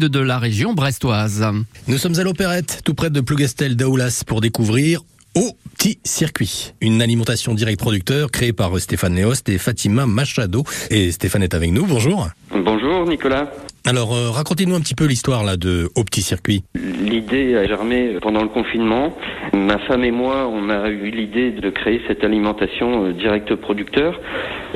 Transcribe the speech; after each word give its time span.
sud 0.00 0.10
de 0.10 0.20
la 0.20 0.38
région 0.38 0.72
brestoise. 0.72 1.44
Nous 1.86 1.98
sommes 1.98 2.18
à 2.18 2.22
l'Opérette, 2.22 2.80
tout 2.84 2.94
près 2.94 3.10
de 3.10 3.20
Plougastel 3.20 3.76
d'Aoulas, 3.76 4.22
pour 4.26 4.40
découvrir 4.40 5.02
au 5.36 5.56
petit 5.76 5.98
circuit. 6.04 6.72
Une 6.80 7.02
alimentation 7.02 7.54
direct 7.54 7.78
producteur 7.78 8.30
créée 8.30 8.52
par 8.52 8.78
Stéphane 8.78 9.14
Néost 9.14 9.48
et 9.48 9.58
Fatima 9.58 10.06
Machado. 10.06 10.64
Et 10.90 11.12
Stéphane 11.12 11.42
est 11.42 11.54
avec 11.54 11.72
nous, 11.72 11.86
bonjour. 11.86 12.28
Bonjour 12.50 13.06
Nicolas. 13.06 13.50
Alors, 13.86 14.14
euh, 14.14 14.30
racontez-nous 14.30 14.74
un 14.74 14.80
petit 14.80 14.94
peu 14.94 15.06
l'histoire 15.06 15.42
là 15.42 15.56
de 15.56 15.88
Au 15.96 16.04
Petit 16.04 16.20
Circuit. 16.20 16.64
L'idée 16.74 17.56
a 17.56 17.66
germé 17.66 18.18
pendant 18.20 18.42
le 18.42 18.48
confinement. 18.48 19.16
Ma 19.54 19.78
femme 19.78 20.04
et 20.04 20.10
moi, 20.10 20.46
on 20.52 20.68
a 20.68 20.90
eu 20.90 21.10
l'idée 21.10 21.50
de 21.50 21.70
créer 21.70 22.02
cette 22.06 22.22
alimentation 22.22 23.06
euh, 23.06 23.12
direct 23.12 23.54
producteur, 23.54 24.20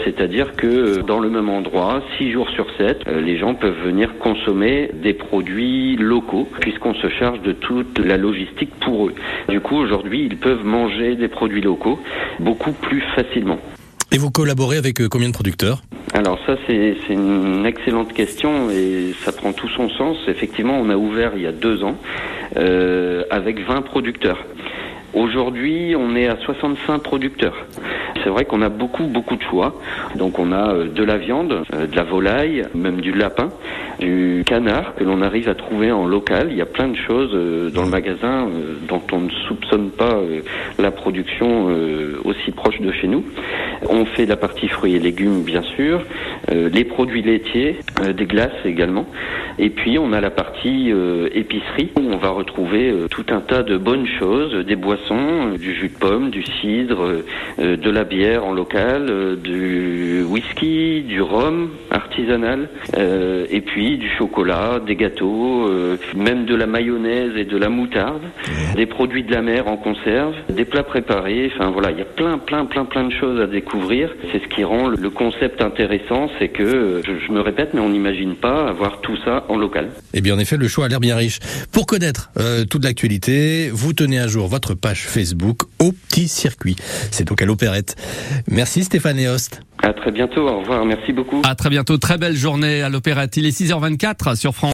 c'est-à-dire 0.05 0.57
que 0.57 0.67
euh, 0.67 1.03
dans 1.03 1.21
le 1.21 1.29
même 1.29 1.51
endroit, 1.51 2.03
6 2.17 2.33
jours 2.33 2.49
sur 2.51 2.67
7, 2.79 3.05
les 3.07 3.37
gens 3.37 3.55
peuvent 3.55 3.79
venir 3.85 4.17
consommer 4.19 4.91
des 4.95 5.13
produits 5.13 5.97
locaux, 5.97 6.49
puisqu'on 6.61 6.95
se 6.95 7.09
charge 7.11 7.43
de 7.43 7.53
toute 7.53 7.99
la 7.99 8.17
logistique 8.17 8.73
pour 8.81 9.09
eux. 9.09 9.15
Du 9.51 9.61
coup, 9.61 9.77
aujourd'hui, 9.77 10.25
ils 10.25 10.39
peuvent 10.39 10.65
manger 10.65 11.15
des 11.15 11.29
produits 11.29 11.61
locaux 11.61 12.01
beaucoup 12.41 12.73
plus 12.73 13.03
facilement. 13.15 13.59
Et 14.13 14.19
vous 14.19 14.31
collaborez 14.31 14.77
avec 14.77 15.07
combien 15.09 15.29
de 15.29 15.35
producteurs? 15.35 15.83
Alors 16.13 16.39
ça 16.47 16.57
c'est 16.67 16.97
une 17.11 17.67
excellente 17.67 18.13
question 18.13 18.71
et 18.71 19.13
ça 19.25 19.33
prend 19.33 19.53
tout 19.53 19.69
son 19.69 19.89
sens. 19.91 20.17
Effectivement, 20.29 20.79
on 20.79 20.89
a 20.91 20.97
ouvert 20.97 21.33
il 21.35 21.43
y 21.43 21.47
a 21.47 21.53
deux 21.53 21.83
ans 21.83 21.97
euh, 22.57 23.25
avec 23.31 23.59
20 23.67 23.83
producteurs. 23.83 24.39
Aujourd'hui, 25.15 25.95
on 25.97 26.17
est 26.17 26.27
à 26.27 26.37
65 26.37 26.99
producteurs. 26.99 27.55
C'est 28.25 28.31
vrai 28.31 28.45
qu'on 28.47 28.63
a 28.63 28.69
beaucoup, 28.69 29.05
beaucoup 29.05 29.37
de 29.37 29.43
choix. 29.43 29.81
Donc 30.17 30.41
on 30.41 30.51
a 30.51 30.73
euh, 30.73 30.89
de 30.89 31.05
la 31.05 31.19
viande, 31.19 31.63
euh, 31.73 31.87
de 31.87 31.95
la 31.95 32.03
volaille, 32.03 32.65
même 32.75 33.01
du 33.01 33.13
lapin, 33.13 33.51
du 34.01 34.43
canard 34.45 34.95
que 34.97 35.05
l'on 35.05 35.23
arrive 35.23 35.49
à 35.49 35.55
trouver 35.55 35.93
en 35.93 36.05
local. 36.05 36.49
Il 36.51 36.57
y 36.57 36.63
a 36.63 36.67
plein 36.67 36.89
de 36.89 36.97
choses 36.97 37.31
euh, 37.33 37.71
dans 37.71 37.85
le 37.85 37.91
magasin 37.91 38.49
dont 38.89 39.03
on 39.13 39.21
ne 39.21 39.31
soupçonne 39.47 39.91
pas 39.91 40.19
la 40.79 40.91
production 40.91 41.69
aussi 42.25 42.51
proche 42.51 42.81
de 42.81 42.93
chez 42.93 43.09
nous. 43.09 43.25
On 43.89 44.05
fait 44.07 44.27
la 44.27 44.37
partie 44.37 44.69
fruits 44.69 44.95
et 44.95 44.99
légumes, 44.99 45.43
bien 45.43 45.63
sûr, 45.77 46.05
les 46.53 46.85
produits 46.85 47.23
laitiers, 47.23 47.77
des 48.15 48.27
glaces 48.27 48.53
également. 48.65 49.07
Et 49.59 49.71
puis 49.71 49.99
on 49.99 50.13
a 50.13 50.21
la 50.21 50.31
partie 50.31 50.93
épicerie 51.33 51.91
où 51.97 52.01
on 52.01 52.17
va 52.17 52.31
retrouver 52.31 52.93
tout 53.11 53.27
un 53.31 53.41
tas 53.41 53.63
de 53.63 53.77
bonnes 53.77 54.07
choses, 54.19 54.65
des 54.67 54.77
boissons, 54.77 55.53
du 55.59 55.75
jus 55.75 55.89
de 55.89 55.99
pomme, 55.99 56.31
du 56.31 56.43
cidre, 56.61 57.23
de 57.59 57.91
la 57.91 58.05
bière 58.05 58.45
en 58.45 58.53
local, 58.53 59.07
euh, 59.11 59.37
du 59.37 60.23
whisky, 60.25 61.03
du 61.03 61.21
rhum 61.21 61.71
artisanal, 61.91 62.69
euh, 62.97 63.47
et 63.51 63.61
puis 63.61 63.99
du 63.99 64.09
chocolat, 64.09 64.81
des 64.85 64.97
gâteaux, 64.97 65.69
euh, 65.69 65.97
même 66.17 66.45
de 66.45 66.55
la 66.55 66.67
mayonnaise 66.67 67.33
et 67.37 67.45
de 67.45 67.57
la 67.57 67.69
moutarde, 67.69 68.23
des 68.77 68.87
produits 68.87 69.23
de 69.23 69.33
la 69.33 69.43
mer 69.43 69.69
en 69.69 69.77
conserve, 69.77 70.35
des 70.49 70.65
plats 70.65 70.83
préparés. 70.83 71.51
Enfin 71.55 71.71
voilà, 71.71 71.91
il 71.91 71.99
y 71.99 72.03
a 72.03 72.07
plein, 72.07 72.39
plein, 72.39 72.65
plein, 72.65 72.85
plein 72.85 73.05
de 73.05 73.13
choses 73.13 73.41
à 73.41 73.47
découvrir. 73.47 74.11
C'est 74.33 74.43
ce 74.43 74.49
qui 74.49 74.65
rend 74.65 74.89
le 74.89 75.11
concept 75.11 75.63
intéressant, 75.63 76.31
c'est 76.39 76.49
que 76.49 77.03
je, 77.05 77.33
me 77.33 77.41
répète, 77.41 77.71
mais 77.75 77.81
on 77.81 77.89
n'imagine 77.89 78.35
pas 78.35 78.69
avoir 78.69 79.01
tout 79.01 79.17
ça 79.25 79.45
en 79.49 79.57
local. 79.57 79.87
Et 80.13 80.19
eh 80.19 80.21
bien 80.21 80.35
en 80.35 80.39
effet, 80.39 80.57
le 80.57 80.69
choix 80.69 80.87
a 80.87 80.89
l'air 80.89 81.01
bien 81.01 81.17
riche. 81.17 81.39
Pour 81.73 81.87
connaître 81.87 82.31
toute 82.71 82.85
l'actualité, 82.85 83.71
vous 83.73 83.93
tenez 83.93 84.19
à 84.19 84.27
jour 84.27 84.47
votre 84.47 84.75
page 84.75 85.07
Facebook 85.07 85.63
au 85.79 85.93
petit 85.93 86.29
circuit. 86.29 86.77
C'est 87.11 87.27
donc 87.27 87.43
à 87.43 87.47
l'opérette. 87.47 87.97
Merci 88.49 88.85
Stéphane 88.85 89.19
Host. 89.27 89.61
À 89.83 89.93
très 89.93 90.13
bientôt, 90.13 90.49
au 90.49 90.61
revoir, 90.61 90.85
merci 90.87 91.13
beaucoup. 91.13 91.43
À 91.45 91.55
très 91.55 91.69
bientôt, 91.69 91.99
très 91.99 92.17
belle 92.17 92.37
journée 92.37 92.81
à 92.81 92.89
l'Opérette. 92.89 93.37
Il 93.37 93.45
est 93.45 93.61
6h24 93.61 94.35
sur 94.35 94.55
France. 94.55 94.63